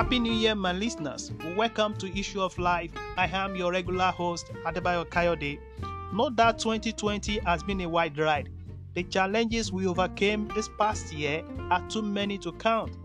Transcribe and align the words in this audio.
Happy 0.00 0.18
New 0.18 0.32
Year, 0.32 0.54
my 0.54 0.72
listeners. 0.72 1.30
Welcome 1.58 1.92
to 1.98 2.18
Issue 2.18 2.40
of 2.40 2.58
Life. 2.58 2.90
I 3.18 3.26
am 3.26 3.54
your 3.54 3.70
regular 3.70 4.10
host, 4.10 4.50
Adebayo 4.64 5.04
Kayode. 5.04 5.58
Note 6.14 6.36
that 6.36 6.58
2020 6.58 7.40
has 7.40 7.62
been 7.62 7.82
a 7.82 7.86
wild 7.86 8.16
ride. 8.16 8.48
The 8.94 9.02
challenges 9.02 9.70
we 9.70 9.86
overcame 9.86 10.48
this 10.54 10.70
past 10.78 11.12
year 11.12 11.44
are 11.70 11.86
too 11.90 12.00
many 12.00 12.38
to 12.38 12.52
count. 12.52 12.96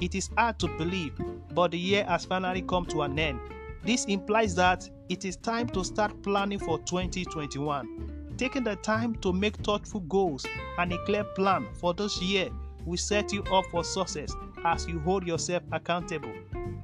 It 0.00 0.14
is 0.14 0.30
hard 0.38 0.58
to 0.60 0.68
believe, 0.78 1.12
but 1.52 1.72
the 1.72 1.78
year 1.78 2.06
has 2.06 2.24
finally 2.24 2.62
come 2.62 2.86
to 2.86 3.02
an 3.02 3.18
end. 3.18 3.40
This 3.84 4.06
implies 4.06 4.54
that 4.54 4.88
it 5.10 5.26
is 5.26 5.36
time 5.36 5.68
to 5.68 5.84
start 5.84 6.22
planning 6.22 6.60
for 6.60 6.78
2021. 6.78 8.32
Taking 8.38 8.64
the 8.64 8.76
time 8.76 9.16
to 9.16 9.34
make 9.34 9.56
thoughtful 9.56 10.00
goals 10.00 10.46
and 10.78 10.94
a 10.94 11.04
clear 11.04 11.24
plan 11.24 11.66
for 11.74 11.92
this 11.92 12.22
year 12.22 12.48
will 12.88 12.96
set 12.96 13.32
you 13.32 13.42
up 13.44 13.66
for 13.66 13.84
success 13.84 14.34
as 14.64 14.86
you 14.86 14.98
hold 15.00 15.26
yourself 15.26 15.62
accountable. 15.72 16.32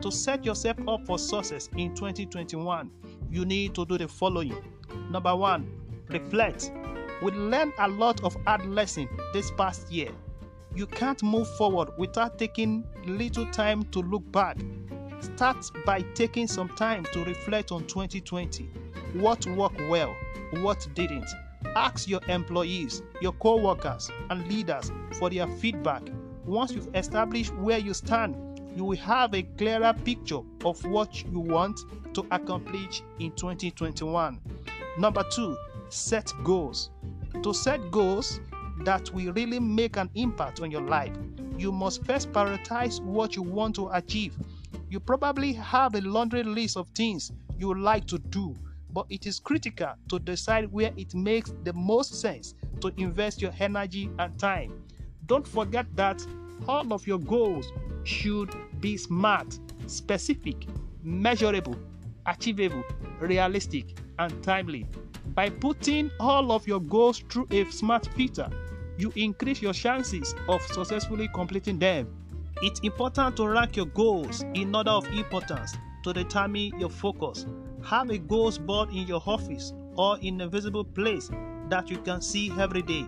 To 0.02 0.12
set 0.12 0.44
yourself 0.44 0.77
up 0.86 1.06
for 1.06 1.18
success 1.18 1.70
in 1.77 1.94
2021, 1.94 2.90
you 3.30 3.44
need 3.44 3.74
to 3.74 3.86
do 3.86 3.96
the 3.96 4.06
following. 4.06 4.54
Number 5.10 5.34
one, 5.34 5.66
reflect. 6.08 6.70
We 7.22 7.30
learned 7.30 7.72
a 7.78 7.88
lot 7.88 8.22
of 8.22 8.36
hard 8.44 8.66
lessons 8.66 9.08
this 9.32 9.50
past 9.52 9.90
year. 9.90 10.10
You 10.74 10.86
can't 10.86 11.22
move 11.22 11.48
forward 11.56 11.90
without 11.96 12.38
taking 12.38 12.84
little 13.06 13.46
time 13.46 13.84
to 13.84 14.00
look 14.00 14.30
back. 14.30 14.58
Start 15.20 15.70
by 15.86 16.02
taking 16.14 16.46
some 16.46 16.68
time 16.70 17.05
to 17.12 17.24
reflect 17.24 17.72
on 17.72 17.86
2020. 17.86 18.64
What 19.14 19.46
worked 19.46 19.80
well, 19.88 20.14
what 20.60 20.86
didn't. 20.94 21.28
Ask 21.77 22.09
your 22.09 22.20
employees, 22.28 23.02
your 23.20 23.32
co 23.32 23.56
workers, 23.56 24.10
and 24.30 24.46
leaders 24.48 24.91
for 25.18 25.30
their 25.30 25.46
feedback. 25.46 26.02
Once 26.45 26.72
you've 26.72 26.95
established 26.95 27.55
where 27.55 27.78
you 27.78 27.94
stand, 27.94 28.36
you 28.77 28.84
will 28.84 28.98
have 28.98 29.34
a 29.34 29.42
clearer 29.42 29.92
picture 30.05 30.41
of 30.64 30.84
what 30.84 31.24
you 31.24 31.41
want 31.41 31.80
to 32.14 32.27
accomplish 32.30 33.02
in 33.19 33.30
2021. 33.33 34.41
Number 34.98 35.24
two, 35.30 35.56
set 35.89 36.33
goals. 36.42 36.91
To 37.42 37.52
set 37.52 37.91
goals 37.91 38.41
that 38.84 39.12
will 39.12 39.33
really 39.33 39.61
make 39.61 39.96
an 39.96 40.11
impact 40.14 40.61
on 40.61 40.70
your 40.70 40.83
life, 40.83 41.12
you 41.56 41.72
must 41.72 42.05
first 42.05 42.33
prioritize 42.33 43.00
what 43.00 43.36
you 43.36 43.42
want 43.42 43.77
to 43.77 43.89
achieve. 43.92 44.36
You 44.91 45.00
probably 45.00 45.52
have 45.55 45.94
a 45.94 46.00
laundry 46.00 46.42
list 46.42 46.77
of 46.77 46.89
things 46.91 47.33
you 47.58 47.69
would 47.69 47.78
like 47.78 48.06
to 48.06 48.19
do, 48.19 48.55
but 48.95 49.06
it 49.11 49.27
is 49.27 49.41
critical 49.41 49.92
to 50.09 50.20
decide 50.20 50.73
where 50.73 50.92
it 50.97 51.14
makes 51.14 51.53
the 51.64 51.73
most 51.73 52.14
sense 52.14 52.55
to 52.81 52.92
invest 52.97 53.42
your 53.42 53.53
energy 53.59 54.09
and 54.20 54.39
time. 54.39 54.73
Don't 55.27 55.47
forget 55.47 55.86
that 55.97 56.25
all 56.69 56.92
of 56.92 57.05
your 57.06 57.19
goals 57.19 57.73
should 58.05 58.55
be 58.81 58.97
smart, 58.97 59.59
specific, 59.89 60.67
measurable, 61.03 61.77
achievable, 62.27 62.84
realistic, 63.19 63.98
and 64.20 64.42
timely. 64.45 64.86
By 65.34 65.51
putting 65.51 66.11
all 66.20 66.53
of 66.53 66.67
your 66.69 66.81
goals 66.81 67.19
through 67.29 67.48
a 67.51 67.64
smart 67.70 68.06
filter, 68.14 68.48
you 68.97 69.12
increase 69.17 69.61
your 69.61 69.73
chances 69.73 70.36
of 70.48 70.62
successfully 70.62 71.29
completing 71.34 71.81
them. 71.81 72.06
It's 72.62 72.79
important 72.81 73.36
to 73.39 73.48
rank 73.48 73.75
your 73.75 73.86
goals 73.86 74.45
in 74.55 74.73
order 74.75 74.92
of 74.92 75.06
importance 75.08 75.75
to 76.05 76.12
determine 76.12 76.79
your 76.79 76.91
focus. 76.91 77.47
Have 77.84 78.10
a 78.10 78.18
goals 78.18 78.56
board 78.56 78.90
in 78.90 79.06
your 79.06 79.22
office 79.27 79.72
or 79.96 80.18
in 80.20 80.40
a 80.40 80.48
visible 80.48 80.84
place 80.84 81.30
that 81.68 81.90
you 81.90 81.98
can 81.98 82.22
see 82.22 82.50
every 82.58 82.82
day. 82.82 83.06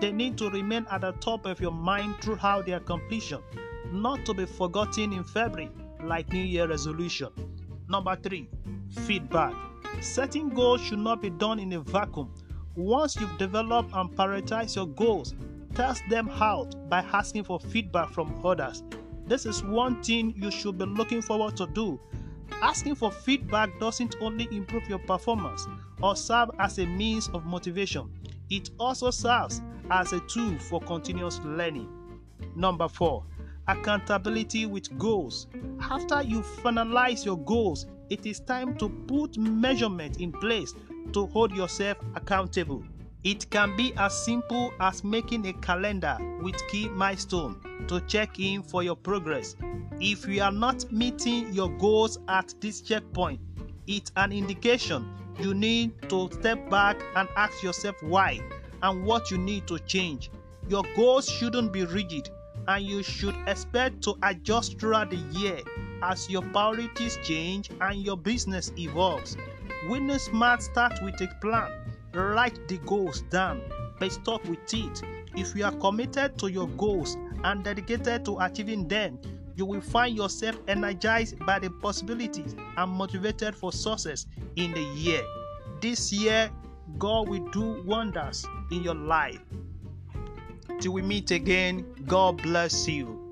They 0.00 0.12
need 0.12 0.36
to 0.38 0.50
remain 0.50 0.86
at 0.90 1.00
the 1.00 1.12
top 1.12 1.46
of 1.46 1.60
your 1.60 1.72
mind 1.72 2.16
throughout 2.20 2.66
their 2.66 2.80
completion, 2.80 3.40
not 3.90 4.24
to 4.26 4.34
be 4.34 4.44
forgotten 4.44 5.12
in 5.12 5.24
February 5.24 5.70
like 6.04 6.32
New 6.32 6.42
Year 6.42 6.68
resolution. 6.68 7.30
Number 7.88 8.16
three, 8.16 8.48
feedback. 9.06 9.54
Setting 10.00 10.50
goals 10.50 10.82
should 10.82 10.98
not 10.98 11.22
be 11.22 11.30
done 11.30 11.58
in 11.58 11.72
a 11.72 11.80
vacuum. 11.80 12.32
Once 12.76 13.16
you've 13.16 13.38
developed 13.38 13.92
and 13.94 14.10
prioritized 14.10 14.76
your 14.76 14.86
goals, 14.86 15.34
test 15.74 16.02
them 16.10 16.28
out 16.28 16.88
by 16.88 16.98
asking 17.12 17.44
for 17.44 17.58
feedback 17.58 18.10
from 18.10 18.44
others. 18.44 18.82
This 19.26 19.46
is 19.46 19.64
one 19.64 20.02
thing 20.02 20.34
you 20.36 20.50
should 20.50 20.78
be 20.78 20.84
looking 20.84 21.22
forward 21.22 21.56
to 21.56 21.66
do. 21.66 21.98
Asking 22.60 22.96
for 22.96 23.12
feedback 23.12 23.78
doesn't 23.78 24.16
only 24.20 24.48
improve 24.50 24.88
your 24.88 24.98
performance 24.98 25.66
or 26.02 26.16
serve 26.16 26.50
as 26.58 26.78
a 26.78 26.86
means 26.86 27.28
of 27.28 27.46
motivation, 27.46 28.10
it 28.50 28.70
also 28.80 29.10
serves 29.10 29.62
as 29.90 30.12
a 30.12 30.20
tool 30.20 30.58
for 30.58 30.80
continuous 30.80 31.38
learning. 31.44 31.88
Number 32.56 32.88
four, 32.88 33.24
accountability 33.68 34.66
with 34.66 34.96
goals. 34.98 35.46
After 35.80 36.22
you 36.22 36.40
finalize 36.40 37.24
your 37.24 37.38
goals, 37.38 37.86
it 38.10 38.26
is 38.26 38.40
time 38.40 38.76
to 38.78 38.88
put 38.88 39.38
measurement 39.38 40.20
in 40.20 40.32
place 40.32 40.74
to 41.12 41.26
hold 41.26 41.54
yourself 41.54 41.98
accountable. 42.16 42.82
It 43.30 43.50
can 43.50 43.76
be 43.76 43.92
as 43.98 44.24
simple 44.24 44.72
as 44.80 45.04
making 45.04 45.46
a 45.46 45.52
calendar 45.52 46.16
with 46.40 46.66
key 46.68 46.88
milestones 46.88 47.58
to 47.88 48.00
check 48.06 48.40
in 48.40 48.62
for 48.62 48.82
your 48.82 48.96
progress. 48.96 49.54
If 50.00 50.26
you 50.26 50.40
are 50.40 50.50
not 50.50 50.90
meeting 50.90 51.52
your 51.52 51.68
goals 51.76 52.18
at 52.26 52.54
this 52.62 52.80
checkpoint, 52.80 53.38
it's 53.86 54.10
an 54.16 54.32
indication 54.32 55.14
you 55.38 55.52
need 55.52 56.08
to 56.08 56.30
step 56.32 56.70
back 56.70 57.02
and 57.16 57.28
ask 57.36 57.62
yourself 57.62 58.02
why 58.02 58.40
and 58.82 59.04
what 59.04 59.30
you 59.30 59.36
need 59.36 59.66
to 59.66 59.78
change. 59.80 60.30
Your 60.66 60.84
goals 60.96 61.28
shouldn't 61.28 61.70
be 61.70 61.84
rigid 61.84 62.30
and 62.66 62.82
you 62.82 63.02
should 63.02 63.36
expect 63.46 64.00
to 64.04 64.16
adjust 64.22 64.80
throughout 64.80 65.10
the 65.10 65.38
year 65.38 65.60
as 66.02 66.30
your 66.30 66.40
priorities 66.40 67.18
change 67.22 67.68
and 67.82 68.00
your 68.02 68.16
business 68.16 68.72
evolves. 68.78 69.36
Winning 69.86 70.18
smart 70.18 70.62
start 70.62 70.98
with 71.02 71.20
a 71.20 71.28
plan. 71.42 71.70
Write 72.12 72.68
the 72.68 72.78
goals 72.78 73.22
down, 73.30 73.62
but 73.98 74.12
stuck 74.12 74.42
with 74.44 74.72
it. 74.72 75.02
If 75.36 75.54
you 75.54 75.64
are 75.64 75.72
committed 75.72 76.38
to 76.38 76.48
your 76.48 76.68
goals 76.68 77.16
and 77.44 77.62
dedicated 77.62 78.24
to 78.24 78.38
achieving 78.40 78.88
them, 78.88 79.18
you 79.56 79.66
will 79.66 79.80
find 79.80 80.16
yourself 80.16 80.56
energized 80.68 81.38
by 81.44 81.58
the 81.58 81.70
possibilities 81.70 82.54
and 82.76 82.90
motivated 82.90 83.54
for 83.54 83.72
success 83.72 84.26
in 84.56 84.72
the 84.72 84.82
year. 84.94 85.22
This 85.80 86.12
year, 86.12 86.50
God 86.98 87.28
will 87.28 87.46
do 87.50 87.82
wonders 87.84 88.46
in 88.70 88.82
your 88.82 88.94
life. 88.94 89.40
Till 90.80 90.92
we 90.92 91.02
meet 91.02 91.30
again, 91.32 91.84
God 92.06 92.40
bless 92.42 92.88
you. 92.88 93.27